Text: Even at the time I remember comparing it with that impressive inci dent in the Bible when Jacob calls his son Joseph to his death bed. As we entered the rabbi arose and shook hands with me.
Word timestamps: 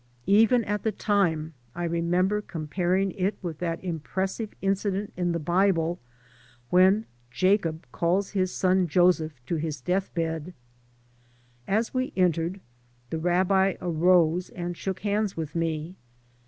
Even 0.25 0.63
at 0.63 0.81
the 0.81 0.91
time 0.91 1.53
I 1.75 1.83
remember 1.83 2.41
comparing 2.41 3.11
it 3.11 3.37
with 3.43 3.59
that 3.59 3.83
impressive 3.83 4.55
inci 4.59 4.91
dent 4.91 5.13
in 5.15 5.31
the 5.31 5.37
Bible 5.37 5.99
when 6.71 7.05
Jacob 7.29 7.85
calls 7.91 8.31
his 8.31 8.51
son 8.51 8.87
Joseph 8.87 9.33
to 9.45 9.57
his 9.57 9.79
death 9.79 10.11
bed. 10.15 10.55
As 11.67 11.93
we 11.93 12.13
entered 12.17 12.61
the 13.11 13.19
rabbi 13.19 13.75
arose 13.79 14.49
and 14.49 14.75
shook 14.75 15.01
hands 15.01 15.37
with 15.37 15.53
me. 15.53 15.95